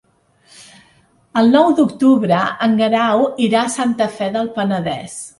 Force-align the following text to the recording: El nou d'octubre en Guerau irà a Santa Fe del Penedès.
El 1.41 1.51
nou 1.55 1.67
d'octubre 1.79 2.39
en 2.67 2.73
Guerau 2.79 3.21
irà 3.49 3.61
a 3.65 3.69
Santa 3.75 4.07
Fe 4.15 4.31
del 4.39 4.49
Penedès. 4.57 5.19